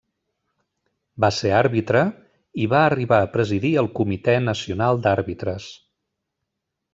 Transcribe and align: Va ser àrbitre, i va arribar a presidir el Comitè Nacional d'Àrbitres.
Va 1.25 1.29
ser 1.39 1.51
àrbitre, 1.57 2.01
i 2.63 2.67
va 2.71 2.79
arribar 2.85 3.19
a 3.25 3.27
presidir 3.37 3.71
el 3.83 3.91
Comitè 4.01 4.35
Nacional 4.47 5.05
d'Àrbitres. 5.05 5.69